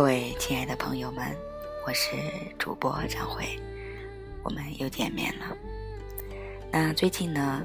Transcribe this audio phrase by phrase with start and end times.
[0.00, 1.36] 各位亲爱的朋友们，
[1.86, 2.16] 我是
[2.58, 3.44] 主播张慧，
[4.42, 5.54] 我们又见面了。
[6.72, 7.60] 那最近呢，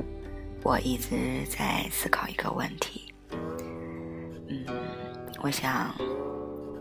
[0.61, 1.15] 我一直
[1.49, 3.15] 在思考一个问题。
[4.49, 4.65] 嗯，
[5.43, 5.95] 我想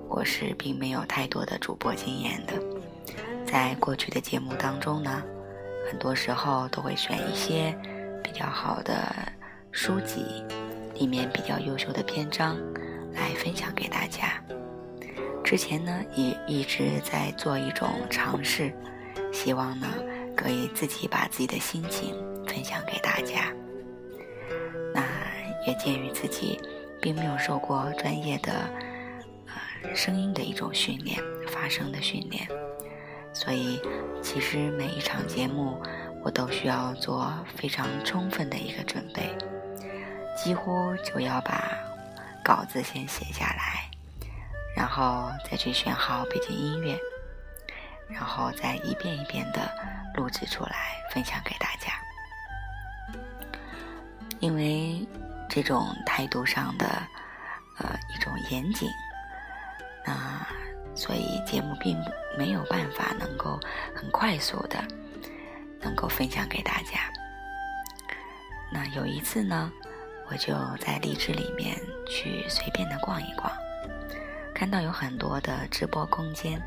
[0.08, 2.54] 我是并没有太多的主播经验的，
[3.46, 5.22] 在过去的节目当中呢，
[5.88, 7.72] 很多时候都会选一些
[8.24, 9.14] 比较好的
[9.70, 10.42] 书籍，
[10.94, 12.56] 里面比较优秀的篇章
[13.12, 14.42] 来分享给大家。
[15.44, 18.72] 之前呢，也一直在做一种尝试，
[19.30, 19.86] 希望呢
[20.34, 22.14] 可以自己把自己的心情
[22.46, 23.52] 分享给大家。
[24.94, 25.02] 那
[25.66, 26.58] 也鉴于自己
[27.00, 28.52] 并没有受过专业的
[29.46, 32.48] 呃声音的一种训练，发声的训练，
[33.32, 33.78] 所以
[34.22, 35.80] 其实每一场节目
[36.24, 39.22] 我都需要做非常充分的一个准备，
[40.36, 41.70] 几乎就要把
[42.42, 43.93] 稿子先写下来。
[44.74, 46.98] 然后再去选好背景音乐，
[48.08, 49.70] 然后再一遍一遍的
[50.14, 51.92] 录制出来，分享给大家。
[54.40, 55.06] 因为
[55.48, 56.86] 这种态度上的
[57.78, 58.88] 呃一种严谨，
[60.04, 60.46] 那
[60.94, 61.96] 所以节目并
[62.36, 63.58] 没有办法能够
[63.94, 64.84] 很快速的
[65.80, 67.10] 能够分享给大家。
[68.72, 69.72] 那有一次呢，
[70.28, 73.50] 我就在荔枝里面去随便的逛一逛。
[74.54, 76.62] 看到有很多的直播空间，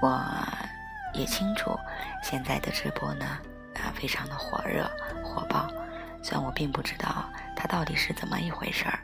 [0.00, 0.24] 我
[1.12, 1.76] 也清楚
[2.22, 3.26] 现在的直播呢，
[3.74, 4.88] 啊，非常的火热
[5.24, 5.68] 火爆。
[6.22, 8.98] 虽然我并不知道它到底是怎么一回事儿。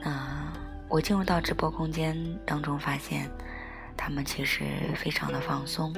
[0.00, 0.52] 那
[0.88, 3.28] 我进入到直播空间当中，发现
[3.96, 4.64] 他们其实
[4.96, 5.92] 非常的放松，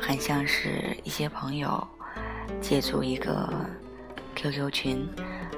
[0.00, 1.86] 很像是一些朋友
[2.60, 3.66] 借助一个
[4.34, 5.08] QQ 群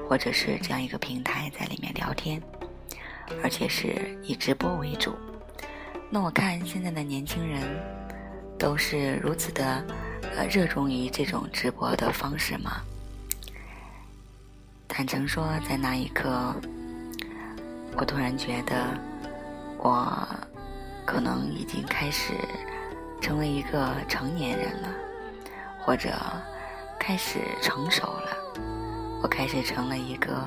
[0.07, 2.41] 或者是这样一个平台在里面聊天。
[3.43, 5.15] 而且是以直播为主。
[6.09, 7.61] 那我看现在的年轻人
[8.57, 9.85] 都是如此的
[10.35, 12.81] 呃热衷于这种直播的方式吗？
[14.87, 16.53] 坦诚说，在那一刻，
[17.95, 18.85] 我突然觉得
[19.77, 20.27] 我
[21.05, 22.33] 可能已经开始
[23.21, 24.89] 成为一个成年人了，
[25.79, 26.09] 或者
[26.99, 28.37] 开始成熟了。
[29.23, 30.43] 我开始成了一个。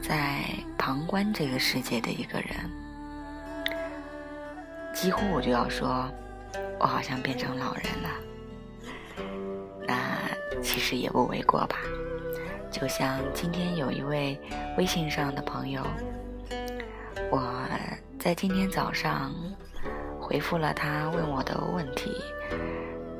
[0.00, 0.42] 在
[0.78, 2.50] 旁观这个世界的一个人，
[4.94, 6.08] 几乎我就要说，
[6.78, 8.08] 我好像变成老人了。
[9.86, 11.76] 那其实也不为过吧。
[12.70, 14.40] 就像今天有一位
[14.76, 15.82] 微信上的朋友，
[17.30, 17.66] 我
[18.18, 19.34] 在今天早上
[20.20, 22.14] 回复了他问我的问题，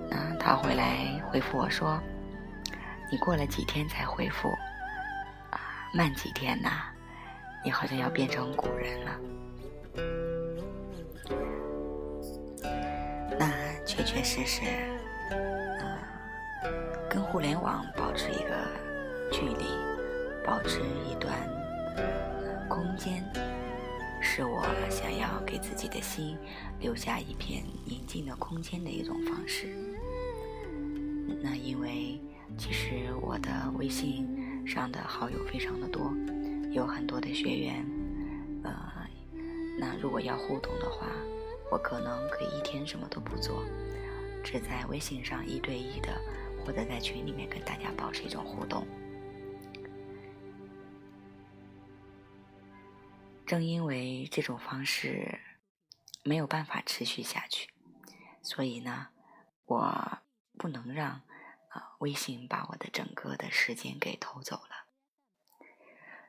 [0.09, 2.01] 那他回来回复我说，
[3.11, 4.49] 你过了几天才回复。
[5.95, 6.71] 慢几天呐，
[7.65, 9.19] 你好像要变成古人了。
[13.39, 13.51] 那
[13.85, 14.63] 确确实实，
[15.31, 15.99] 嗯，
[17.09, 18.55] 跟互联网保持一个
[19.33, 19.65] 距离，
[20.45, 21.33] 保持一段
[22.69, 23.25] 空间，
[24.21, 26.37] 是我想要给自己的心
[26.81, 29.69] 留下一片宁静的空间的一种方式。
[31.43, 32.21] 那因为
[32.57, 34.48] 其实我的微信。
[34.69, 36.13] 上的好友非常的多，
[36.73, 37.85] 有很多的学员，
[38.63, 39.09] 呃，
[39.81, 41.07] 那如果要互动的话，
[41.73, 43.65] 我可能可以一天什么都不做，
[44.45, 46.21] 只在微信上一对一的，
[46.65, 48.87] 或者在群里面跟大家保持一种互动。
[53.47, 55.41] 正因为这种方式
[56.23, 57.71] 没有办法持续下去，
[58.43, 59.09] 所以呢，
[59.65, 60.19] 我
[60.59, 61.23] 不能让。
[61.69, 64.87] 啊，微信把我的整个的时间给偷走了。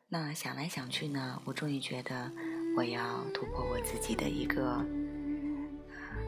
[0.08, 2.32] 那想来想去呢，我终于觉得
[2.76, 4.84] 我要突破我自己的一个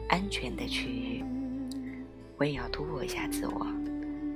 [0.08, 1.24] 安全的区域，
[2.38, 3.66] 我也要突破一下自我。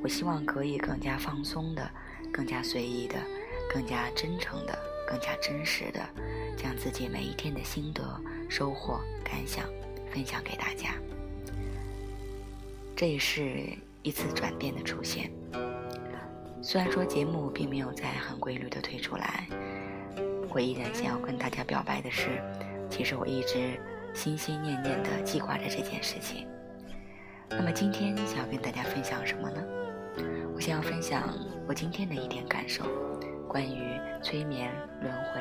[0.02, 1.90] 我希望可以更加放松的、
[2.32, 3.16] 更加随意的、
[3.72, 4.78] 更加真诚的、
[5.08, 6.04] 更加真实的，
[6.56, 9.64] 将自己每一天的心得、收获、感想
[10.12, 10.94] 分享给大家。
[12.96, 13.78] 这也是。
[14.06, 15.28] 一次转变的出现，
[16.62, 19.48] 虽然说节目并没有在很规律的推出来，
[20.48, 22.40] 我依然想要跟大家表白的是，
[22.88, 23.76] 其实我一直
[24.14, 26.46] 心心念念的记挂着这件事情。
[27.50, 29.60] 那么今天想要跟大家分享什么呢？
[30.54, 31.28] 我想要分享
[31.66, 32.84] 我今天的一点感受，
[33.48, 34.70] 关于催眠、
[35.02, 35.40] 轮回，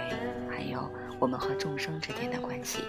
[0.50, 0.90] 还有
[1.20, 2.80] 我们和众生之间的关系。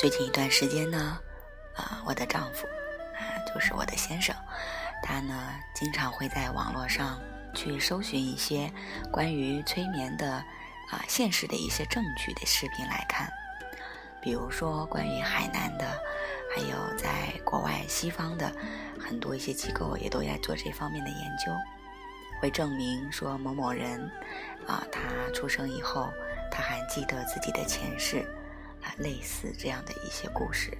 [0.00, 1.20] 最近一段时间呢，
[1.76, 2.66] 啊，我的丈夫，
[3.18, 3.20] 啊，
[3.52, 4.34] 就是我的先生，
[5.02, 7.20] 他呢，经常会在网络上
[7.52, 8.72] 去搜寻一些
[9.12, 10.26] 关于催眠的
[10.88, 13.30] 啊现实的一些证据的视频来看，
[14.22, 15.86] 比如说关于海南的，
[16.56, 18.50] 还有在国外西方的
[18.98, 21.52] 很多一些机构也都在做这方面的研究，
[22.40, 24.10] 会证明说某某人，
[24.66, 26.10] 啊，他出生以后，
[26.50, 28.26] 他还记得自己的前世。
[28.82, 30.76] 啊，类似这样的一些故事，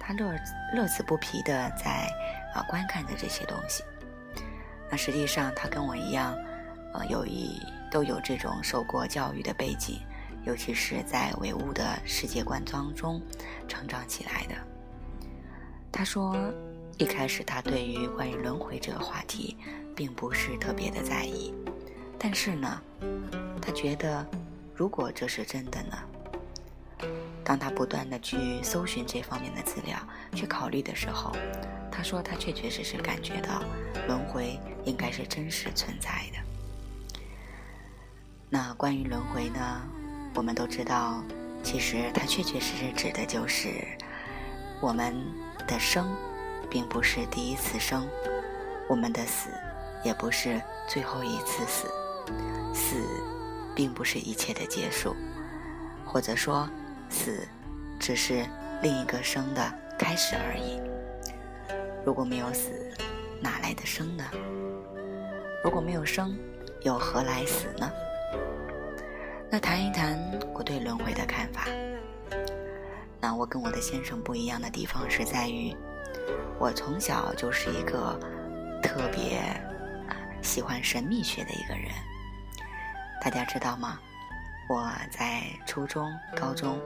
[0.00, 0.34] 他乐
[0.74, 2.08] 乐此不疲的在
[2.54, 3.82] 啊观看着这些东西。
[4.90, 6.34] 那实际上他跟我一样，
[6.94, 7.60] 呃，有一
[7.90, 10.00] 都有这种受过教育的背景，
[10.44, 13.20] 尤其是在唯物的世界观当中
[13.66, 14.54] 成长起来的。
[15.92, 16.36] 他说，
[16.96, 19.56] 一开始他对于关于轮回这个话题
[19.94, 21.52] 并不是特别的在意，
[22.18, 22.80] 但是呢，
[23.60, 24.26] 他觉得
[24.74, 25.98] 如果这是真的呢？
[27.48, 29.98] 当他不断的去搜寻这方面的资料，
[30.34, 31.32] 去考虑的时候，
[31.90, 33.62] 他说他确确实实感觉到
[34.06, 36.88] 轮回应该是真实存在的。
[38.50, 39.80] 那关于轮回呢，
[40.34, 41.24] 我们都知道，
[41.62, 43.82] 其实它确确实实指的就是
[44.78, 45.16] 我们
[45.66, 46.06] 的生，
[46.68, 48.02] 并不是第一次生；
[48.90, 49.48] 我们的死，
[50.04, 51.86] 也不是最后一次死。
[52.74, 53.02] 死，
[53.74, 55.16] 并不是一切的结束，
[56.04, 56.68] 或者说。
[57.08, 57.46] 死，
[57.98, 58.44] 只是
[58.82, 60.80] 另一个生的开始而已。
[62.04, 62.70] 如果没有死，
[63.40, 64.24] 哪来的生呢？
[65.62, 66.38] 如果没有生，
[66.82, 67.90] 又何来死呢？
[69.50, 70.18] 那谈一谈
[70.54, 71.64] 我对轮回的看法。
[73.20, 75.74] 那我跟我的先生不一样的地方是在于，
[76.58, 78.18] 我从小就是一个
[78.82, 79.40] 特别
[80.40, 81.90] 喜欢神秘学的一个人。
[83.20, 83.98] 大家知道吗？
[84.68, 86.06] 我在初中、
[86.36, 86.78] 高中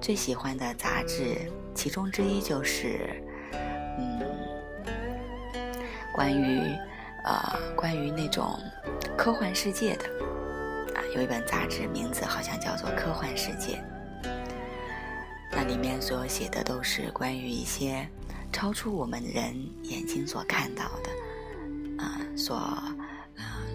[0.00, 1.36] 最喜欢的杂志，
[1.72, 3.22] 其中之一就是，
[3.96, 4.20] 嗯，
[6.12, 6.58] 关于
[7.24, 8.58] 呃关于那种
[9.16, 10.04] 科幻世界的
[10.96, 13.80] 啊，有一本杂志名字好像叫做《科幻世界》，
[15.52, 18.04] 那里面所写的都是关于一些
[18.50, 19.54] 超出我们人
[19.84, 22.96] 眼睛所看到的啊，所啊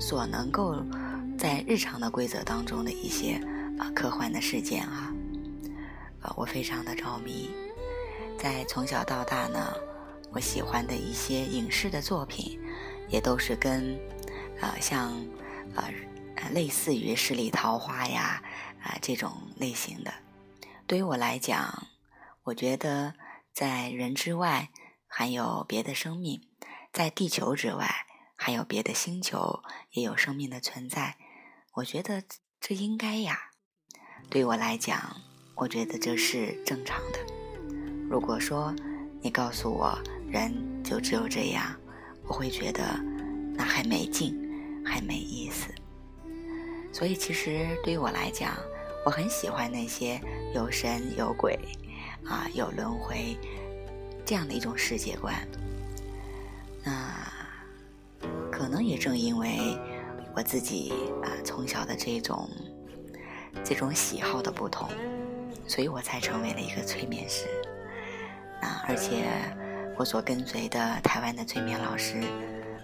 [0.02, 0.84] 所能够。
[1.38, 3.40] 在日常的规则当中的一些
[3.78, 5.14] 啊科幻的事件啊，
[6.22, 7.52] 呃，我非常的着迷。
[8.40, 9.74] 在从小到大呢，
[10.32, 12.60] 我喜欢的一些影视的作品，
[13.08, 14.00] 也都是跟
[14.60, 15.12] 啊像
[15.76, 15.88] 啊
[16.52, 18.42] 类似于十里桃花呀
[18.82, 20.12] 啊这种类型的。
[20.88, 21.88] 对于我来讲，
[22.44, 23.14] 我觉得
[23.54, 24.70] 在人之外
[25.06, 26.42] 还有别的生命，
[26.92, 29.62] 在地球之外还有别的星球
[29.92, 31.18] 也有生命的存在。
[31.78, 32.24] 我觉得
[32.60, 33.38] 这应该呀，
[34.32, 35.16] 对我来讲，
[35.54, 37.20] 我觉得这是正常的。
[38.10, 38.74] 如果说
[39.22, 39.96] 你告诉我
[40.28, 40.52] 人
[40.84, 41.80] 就只有这样，
[42.24, 42.82] 我会觉得
[43.54, 44.36] 那还没劲，
[44.84, 45.70] 还没意思。
[46.92, 48.58] 所以其实对于我来讲，
[49.06, 50.20] 我很喜欢那些
[50.56, 51.60] 有神有鬼
[52.26, 53.38] 啊，有轮回
[54.26, 55.48] 这样的一种世界观。
[56.84, 57.14] 那
[58.52, 59.78] 可能也正因为。
[60.38, 62.48] 我自己啊，从小的这种
[63.64, 64.88] 这种喜好的不同，
[65.68, 67.48] 所以我才成为了一个催眠师。
[68.62, 69.24] 啊，而且
[69.98, 72.20] 我所跟随的台湾的催眠老师，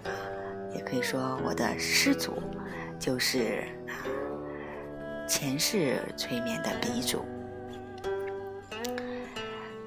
[0.04, 0.10] 啊，
[0.74, 2.42] 也可以说我的师祖
[3.00, 4.02] 就是啊
[5.28, 7.24] 前世催眠的鼻祖。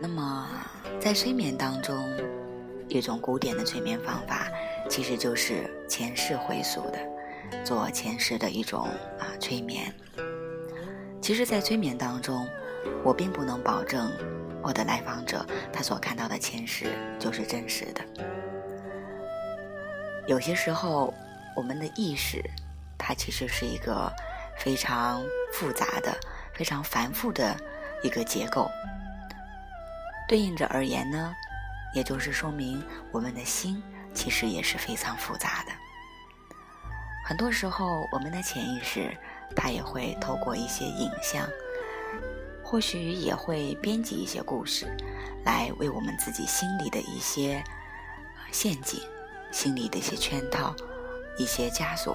[0.01, 0.49] 那么
[1.01, 2.09] 在催眠当中，
[2.87, 4.47] 一种古典的催眠方法，
[4.89, 7.16] 其实就是前世回溯的。
[7.65, 8.87] 做前世的一种
[9.19, 9.93] 啊催眠。
[11.21, 12.47] 其实，在催眠当中，
[13.03, 14.13] 我并不能保证
[14.63, 16.87] 我的来访者他所看到的前世
[17.19, 18.01] 就是真实的。
[20.27, 21.13] 有些时候，
[21.57, 22.43] 我们的意识
[22.99, 24.13] 它其实是一个
[24.59, 26.17] 非常复杂的、
[26.53, 27.57] 非常繁复的
[28.03, 28.71] 一个结构。
[30.29, 31.35] 对应着而言呢，
[31.95, 35.73] 也就是说明我们的心其实也是非常复杂的。
[37.29, 39.13] 很多时候，我们的潜意识，
[39.57, 41.45] 它也会透过一些影像，
[42.63, 44.87] 或许也会编辑一些故事，
[45.45, 47.65] 来为我们自己心里的一些
[48.53, 49.01] 陷阱、
[49.51, 50.73] 心里的一些圈套、
[51.37, 52.15] 一些枷锁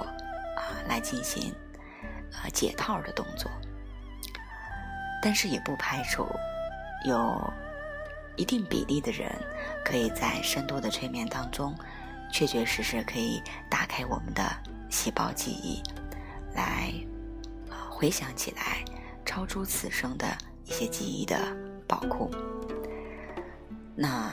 [0.55, 1.53] 啊，来进行
[2.31, 3.51] 啊解套的动作。
[5.21, 6.25] 但是也不排除
[7.03, 7.53] 有
[8.37, 9.29] 一定比例的人，
[9.83, 11.75] 可以在深度的催眠当中，
[12.31, 14.41] 确确实实可以打开我们的
[14.91, 15.81] 细胞记忆，
[16.53, 16.93] 来
[17.89, 18.85] 回想起来
[19.25, 20.27] 超出此生的
[20.65, 21.35] 一些记忆的
[21.87, 22.29] 宝库。
[23.95, 24.31] 那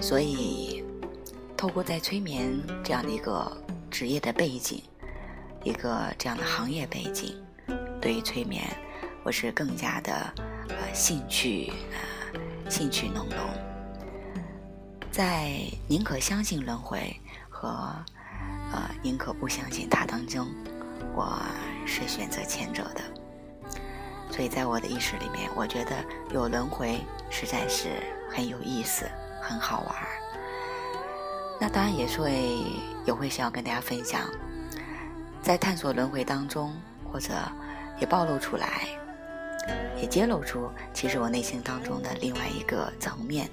[0.00, 0.82] 所以，
[1.56, 3.54] 透过在催眠这样的一个
[3.90, 4.82] 职业的背景，
[5.64, 7.36] 一个这样的行业背景，
[8.00, 8.64] 对于催眠，
[9.22, 10.12] 我是更加的
[10.68, 11.98] 呃兴趣啊。
[12.70, 13.38] 兴趣浓浓，
[15.10, 17.14] 在宁可相信轮回
[17.48, 17.92] 和
[18.72, 20.46] 呃宁可不相信它当中，
[21.14, 21.40] 我
[21.86, 23.00] 是选择前者的。
[24.30, 25.96] 所以在我的意识里面，我觉得
[26.32, 27.88] 有轮回实在是
[28.30, 29.04] 很有意思，
[29.42, 30.08] 很好玩儿。
[31.60, 32.64] 那当然也是会
[33.04, 34.22] 也会想要跟大家分享，
[35.42, 36.74] 在探索轮回当中，
[37.12, 37.32] 或者
[38.00, 38.88] 也暴露出来。
[40.00, 43.48] 也揭露出，其实我内心当中的另外一个层面，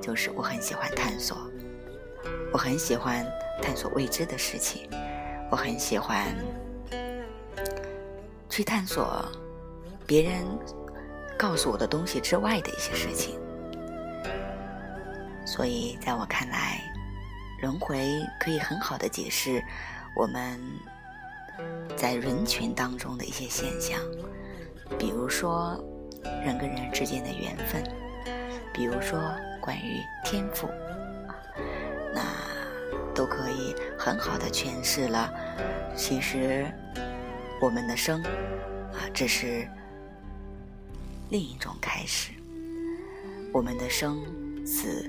[0.00, 1.36] 就是我很喜欢探索，
[2.52, 3.26] 我很喜欢
[3.60, 4.88] 探索未知的事情，
[5.50, 6.26] 我很喜欢
[8.48, 9.24] 去探索
[10.06, 10.42] 别人
[11.38, 13.38] 告诉我的东西之外的一些事情。
[15.46, 16.80] 所以，在我看来，
[17.60, 17.98] 轮回
[18.38, 19.62] 可以很好的解释
[20.16, 20.60] 我们
[21.96, 23.98] 在人群当中的一些现象。
[24.98, 25.82] 比如说，
[26.44, 27.82] 人跟人之间的缘分；
[28.72, 29.20] 比如说，
[29.60, 30.68] 关于天赋，
[33.20, 35.30] 都可以很好的诠释了。
[35.94, 36.66] 其实，
[37.60, 39.68] 我们的生啊，这是
[41.28, 42.32] 另一种开始。
[43.52, 44.24] 我们的生
[44.64, 45.04] 死，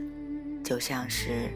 [0.61, 1.53] 就像是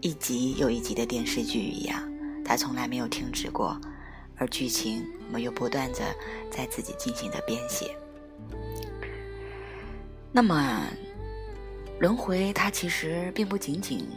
[0.00, 2.10] 一集又一集的电视剧一样，
[2.42, 3.78] 它从来没有停止过。
[4.36, 5.98] 而剧情，我们又不断的
[6.50, 7.94] 在自己进行的编写。
[10.32, 10.86] 那么，
[11.98, 14.08] 轮回它其实并不仅仅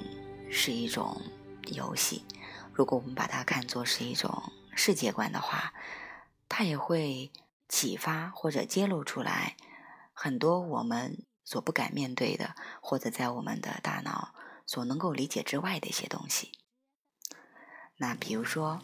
[0.54, 1.22] 是一种
[1.66, 2.24] 游戏。
[2.74, 5.74] 如果我们把它看作是一种世界观的话，
[6.48, 7.32] 它也会
[7.68, 9.58] 启发或者揭露出来
[10.14, 14.34] 很多我们所不敢面对的，或者在我们的大脑
[14.66, 16.52] 所能够理解之外的一些东西。
[17.98, 18.80] 那比如说。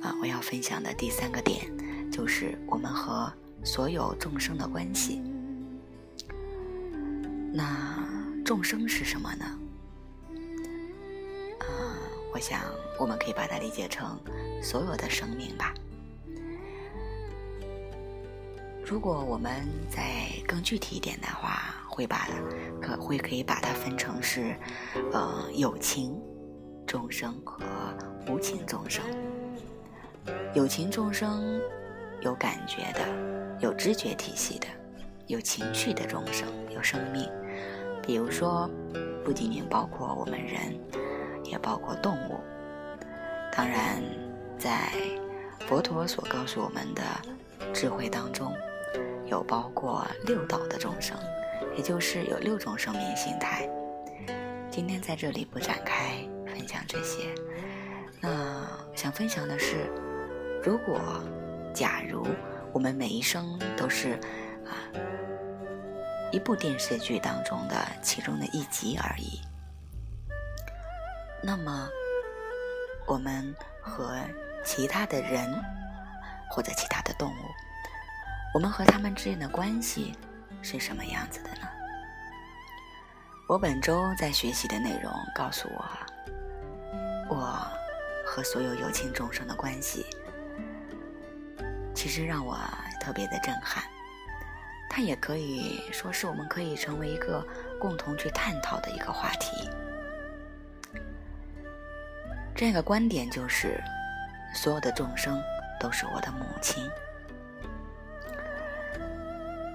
[0.00, 1.68] 啊，我要分享的第三个点，
[2.08, 3.32] 就是我们和
[3.64, 5.20] 所有众生的关系。
[7.52, 7.98] 那
[8.44, 9.58] 众生是什么呢？
[12.38, 12.60] 我想
[13.00, 14.16] 我们可以把它理解成
[14.62, 15.74] 所有的生命吧。
[18.84, 22.28] 如果我们再更具体一点的话，会把
[22.80, 24.54] 可会可以把它分成是，
[25.12, 26.16] 呃，有情
[26.86, 27.58] 众生和
[28.28, 29.04] 无情众生。
[30.54, 31.60] 有情众生，
[32.20, 34.68] 有感觉的，有知觉体系的，
[35.26, 37.28] 有情绪的众生，有生命。
[38.00, 38.70] 比如说，
[39.24, 40.80] 不仅仅包括我们人，
[41.48, 42.40] 也包括动物。
[43.52, 44.02] 当然，
[44.58, 44.90] 在
[45.66, 47.02] 佛陀所告诉我们的
[47.72, 48.54] 智慧当中，
[49.26, 51.16] 有包括六道的众生，
[51.76, 53.68] 也就是有六种生命形态。
[54.70, 56.14] 今天在这里不展开
[56.46, 57.34] 分享这些，
[58.20, 59.90] 那想分享的是。
[60.60, 61.00] 如果，
[61.72, 62.26] 假如
[62.72, 64.14] 我们每一生都是
[64.66, 64.74] 啊
[66.32, 69.40] 一部电视剧当中的其中的一集而已，
[71.42, 71.88] 那么
[73.06, 74.18] 我们和
[74.64, 75.48] 其他的人
[76.50, 77.44] 或者其他的动物，
[78.54, 80.14] 我们和他们之间的关系
[80.62, 81.68] 是什么样子的呢？
[83.48, 85.84] 我本周在学习的内容告诉我，
[87.28, 87.66] 我
[88.26, 90.04] 和所有有情众生的关系。
[91.94, 92.58] 其实让我
[93.00, 93.82] 特别的震撼，
[94.90, 97.44] 它也可以说是我们可以成为一个
[97.80, 99.68] 共同去探讨的一个话题。
[102.58, 103.80] 这个观点就是，
[104.52, 105.40] 所有的众生
[105.78, 106.82] 都是我的母亲。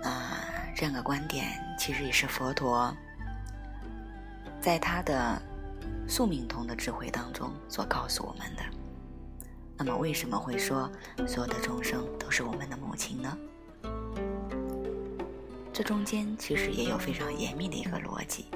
[0.03, 0.43] 啊，
[0.75, 1.47] 这样的观点
[1.79, 2.93] 其实也是佛陀
[4.59, 5.41] 在他的
[6.09, 8.63] 宿命通的智慧当中所告诉我们的。
[9.77, 10.91] 那么为什么会说
[11.25, 13.37] 所有的众生都是我们的母亲呢？
[15.71, 18.47] 这中间其实也有非常严密的一个逻辑。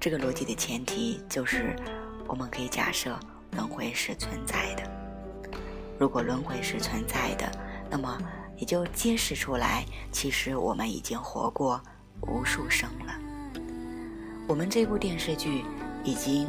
[0.00, 1.76] 这个逻辑的前提就是，
[2.30, 3.18] 我们可以假设
[3.56, 4.84] 轮回是存在的。
[5.98, 7.50] 如果轮回是存在的，
[7.90, 8.16] 那么
[8.56, 11.82] 也就揭示出来，其实我们已经活过
[12.20, 13.12] 无数生了。
[14.46, 15.64] 我们这部电视剧
[16.04, 16.48] 已经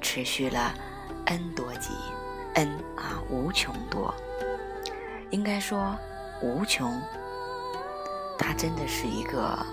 [0.00, 0.72] 持续了
[1.24, 1.90] N 多集。
[2.54, 4.14] n 啊，无穷多，
[5.30, 5.98] 应该说
[6.40, 7.02] 无穷。
[8.38, 9.66] 它真的是一个，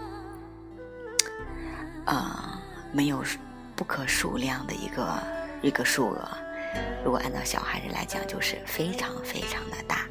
[2.06, 2.60] 呃，
[2.92, 3.24] 没有
[3.76, 5.18] 不可数量的一个
[5.64, 6.30] 一个数额。
[7.04, 10.08] 如果按照小孩子来讲，就是非常非常的大，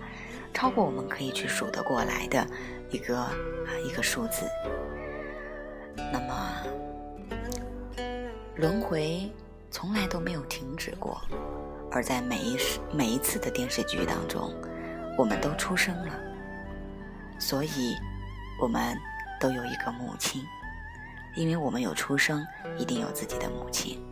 [0.52, 2.46] 超过我们可以去数得过来的
[2.90, 3.32] 一个啊
[3.86, 4.46] 一个数字。
[6.12, 6.52] 那么，
[8.56, 9.30] 轮回
[9.70, 11.20] 从来都没有停止过，
[11.90, 14.52] 而在每一时每一次的电视剧当中，
[15.18, 16.14] 我们都出生了，
[17.38, 17.96] 所以
[18.60, 18.96] 我们
[19.40, 20.42] 都有一个母亲，
[21.34, 22.46] 因为我们有出生，
[22.78, 24.02] 一定有自己的母亲。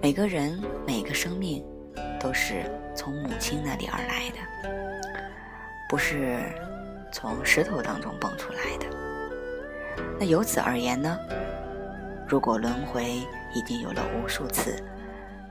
[0.00, 1.64] 每个人每个生命
[2.20, 2.64] 都是
[2.94, 4.36] 从母亲那里而来的，
[5.88, 6.38] 不是
[7.12, 8.86] 从石头当中蹦出来的。
[10.18, 11.18] 那由此而言呢？
[12.28, 14.80] 如果轮回已经有了无数次，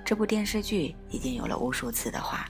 [0.05, 2.49] 这部电视剧已经有了无数次的话，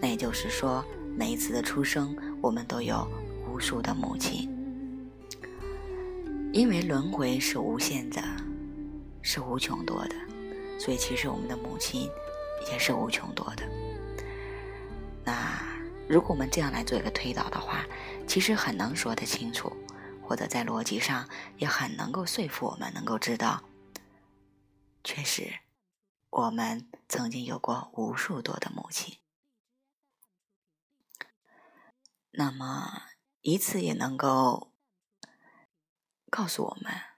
[0.00, 0.84] 那也就是说，
[1.16, 3.04] 每一次的出生，我们都有
[3.50, 4.48] 无数的母亲，
[6.52, 8.22] 因为轮回是无限的，
[9.22, 10.14] 是无穷多的。
[10.78, 12.10] 所以，其实我们的母亲
[12.70, 13.66] 也是无穷多的。
[15.24, 15.60] 那
[16.08, 17.84] 如果我们这样来做一个推导的话，
[18.26, 19.74] 其实很能说得清楚，
[20.22, 23.62] 或者在逻辑上也很能够说服我们，能够知道，
[25.02, 25.60] 确实
[26.28, 29.18] 我们曾经有过无数多的母亲。
[32.32, 33.04] 那么，
[33.40, 34.72] 以此也能够
[36.28, 37.13] 告诉我们。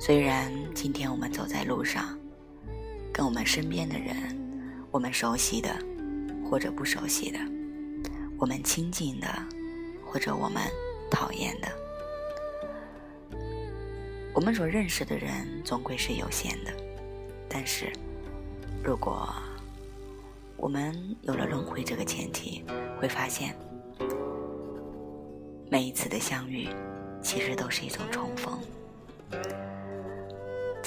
[0.00, 2.16] 虽然今天我们走在路上，
[3.12, 4.16] 跟我们身边的人，
[4.92, 5.70] 我们熟悉的
[6.48, 7.38] 或者不熟悉的，
[8.38, 9.26] 我们亲近的
[10.06, 10.62] 或者我们
[11.10, 11.68] 讨厌的，
[14.32, 15.30] 我们所认识的人
[15.64, 16.70] 总归是有限的。
[17.48, 17.92] 但是，
[18.84, 19.28] 如果
[20.56, 22.64] 我们有了轮回这个前提，
[23.00, 23.52] 会发现
[25.68, 26.68] 每一次的相遇，
[27.20, 28.58] 其实都是一种重逢。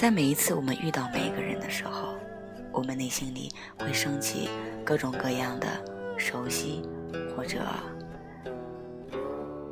[0.02, 2.18] 在每一次我们遇到每一个人的时候，
[2.72, 4.50] 我们内心里会升起
[4.84, 5.68] 各种各样的
[6.18, 6.82] 熟悉
[7.36, 7.60] 或者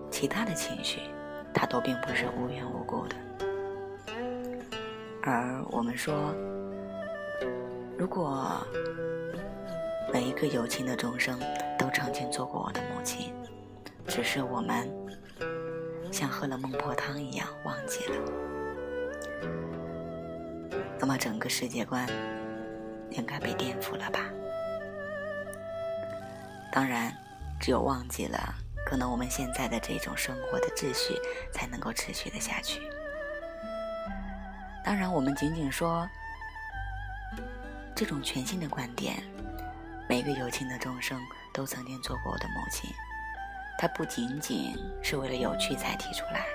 [0.08, 1.00] 其他的情绪，
[1.52, 3.16] 它都并不是无缘无故的。
[5.24, 6.32] 而我们说，
[7.98, 8.64] 如果
[10.12, 11.40] 每一个有情的众生
[11.76, 13.34] 都曾经做过我的母亲，
[14.06, 14.88] 只是我们
[16.12, 18.14] 像喝了孟婆汤一样忘记了。
[21.00, 22.06] 那么整个世界观
[23.10, 24.20] 应该被颠覆了吧？
[26.70, 27.12] 当然，
[27.58, 28.54] 只有忘记了，
[28.86, 31.18] 可能我们现在的这种生活的秩序
[31.52, 32.80] 才能够持续的下去。
[34.84, 36.06] 当然，我们仅仅说
[37.94, 39.22] 这种全新的观点，
[40.06, 41.18] 每个有情的众生
[41.52, 42.88] 都曾经做过我的母亲，
[43.78, 46.46] 它不仅仅是为了有趣才提出来。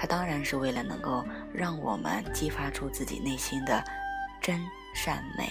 [0.00, 3.84] 它当然是为了能够让我们激发出自己内心的
[4.40, 4.58] 真
[4.94, 5.46] 善美，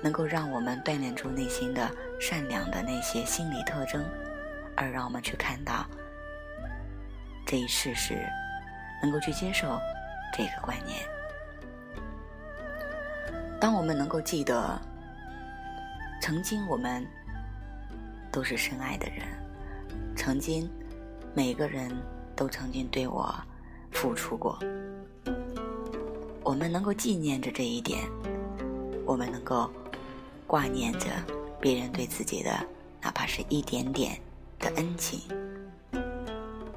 [0.00, 4.08] 能够让我们锻炼出内心的善良的那些心理特征，
[4.76, 5.84] 而让我们去看到
[7.44, 8.24] 这一事实，
[9.02, 9.76] 能够去接受
[10.32, 11.00] 这个观念。
[13.60, 14.80] 当我们能够记得，
[16.22, 17.04] 曾经我们
[18.30, 19.26] 都是深爱的人，
[20.14, 20.70] 曾经
[21.34, 21.90] 每个人
[22.36, 23.34] 都曾经对我。
[23.96, 24.58] 付出过，
[26.44, 28.04] 我们能够纪念着这一点，
[29.06, 29.70] 我们能够
[30.46, 31.06] 挂念着
[31.58, 32.52] 别人对自己的
[33.00, 34.20] 哪怕是一点点
[34.58, 35.20] 的恩情。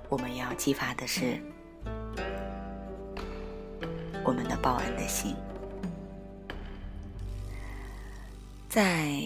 [0.07, 1.41] 我们要激发的是
[4.23, 5.35] 我们的报恩的心。
[8.69, 9.21] 在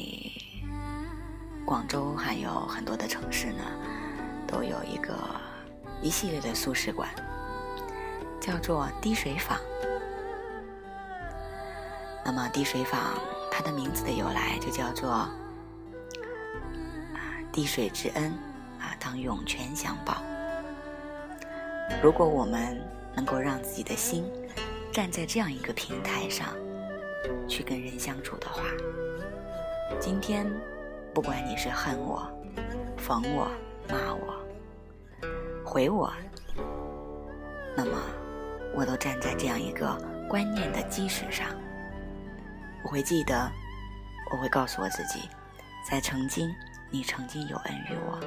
[1.63, 3.63] 广州还有很多的城市呢，
[4.47, 5.15] 都有一个
[6.01, 7.07] 一系列的素食馆。
[8.43, 9.57] 叫做滴水坊。
[12.25, 12.99] 那么滴水坊
[13.49, 15.31] 它的名字的由来就叫做啊
[17.53, 18.33] 滴水之恩
[18.81, 20.21] 啊当涌泉相报。
[22.01, 22.77] 如果我们
[23.15, 24.29] 能够让自己的心
[24.91, 26.49] 站在这样一个平台上
[27.47, 28.61] 去跟人相处的话，
[30.01, 30.45] 今天
[31.13, 32.27] 不管你是恨我、
[32.97, 33.47] 讽我、
[33.87, 34.35] 骂我、
[35.63, 36.11] 回我，
[37.77, 37.91] 那么。
[38.75, 39.95] 我都站在这样一个
[40.27, 41.47] 观念的基石上，
[42.83, 43.51] 我会记得，
[44.31, 45.29] 我会告诉我自己，
[45.89, 46.49] 在曾经，
[46.89, 48.19] 你曾经有恩于我，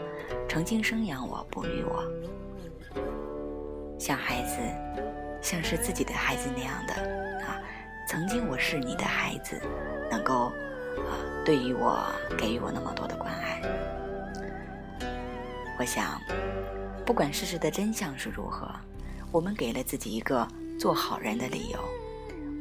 [0.48, 2.04] 曾经生养我，哺育我，
[3.98, 4.58] 像孩子，
[5.42, 6.94] 像是自己的孩子那样的
[7.44, 7.58] 啊，
[8.08, 9.60] 曾经我是你的孩子，
[10.10, 10.46] 能够
[10.96, 12.06] 啊，对于我
[12.38, 13.60] 给予我那么多的关爱，
[15.78, 16.20] 我想，
[17.04, 18.70] 不管事实的真相是如何，
[19.36, 20.48] 我们给了自己一个
[20.80, 21.78] 做好人的理由，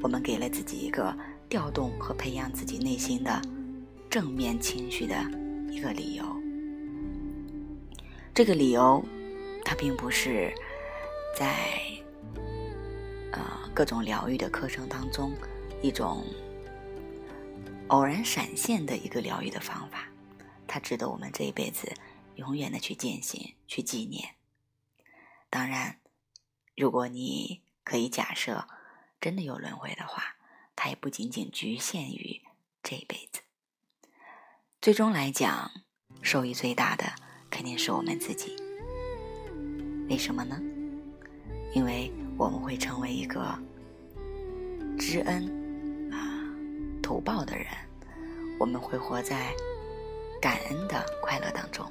[0.03, 3.41] 我们给了自己一个调动和培养自己内心的
[4.09, 5.15] 正面情绪的
[5.71, 6.25] 一个理由。
[8.33, 9.01] 这个理由，
[9.63, 10.53] 它并不是
[11.39, 11.79] 在
[13.31, 13.41] 呃
[13.73, 15.31] 各种疗愈的课程当中
[15.81, 16.25] 一种
[17.87, 20.09] 偶然闪现的一个疗愈的方法，
[20.67, 21.89] 它值得我们这一辈子。
[22.35, 24.31] 永远的去践行，去纪念。
[25.49, 25.99] 当然，
[26.75, 28.67] 如果你可以假设
[29.21, 30.35] 真的有轮回的话，
[30.75, 32.41] 它也不仅仅局限于
[32.83, 33.41] 这一辈子。
[34.81, 35.71] 最终来讲，
[36.21, 37.05] 受益最大的
[37.49, 38.57] 肯定是我们自己。
[40.09, 40.59] 为什么呢？
[41.73, 43.57] 因为我们会成为一个
[44.99, 46.43] 知恩啊、
[47.01, 47.67] 图报的人，
[48.59, 49.55] 我们会活在
[50.41, 51.89] 感恩的快乐当中。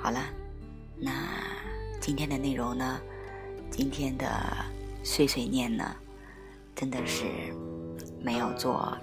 [0.00, 0.32] 好了，
[0.96, 1.12] 那
[2.00, 3.00] 今天的内容呢？
[3.70, 4.26] 今天的
[5.04, 5.96] 碎碎念呢，
[6.74, 7.24] 真的是
[8.20, 9.00] 没有做啊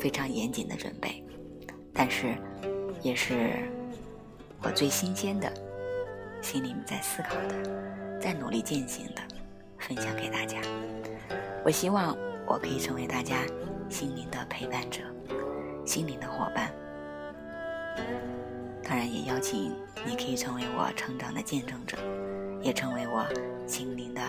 [0.00, 1.22] 非常严谨的准备，
[1.92, 2.34] 但是
[3.02, 3.68] 也是
[4.62, 5.52] 我最新鲜的，
[6.40, 9.22] 心里面在思考的，在努力践行的，
[9.78, 10.58] 分享给大家。
[11.64, 12.16] 我希望
[12.46, 13.36] 我可以成为大家
[13.90, 15.02] 心灵的陪伴者，
[15.84, 16.72] 心灵的伙伴。
[18.82, 19.74] 当然，也邀请
[20.06, 21.96] 你可以成为我成长的见证者，
[22.64, 23.26] 也成为我
[23.66, 24.22] 心灵的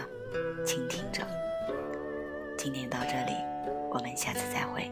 [0.66, 1.24] 倾听者。
[2.58, 3.32] 今天到这里，
[3.90, 4.92] 我们下次再会。